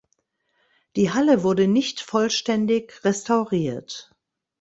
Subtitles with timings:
[0.95, 4.09] Die Halle wurde nicht vollständig restauriert.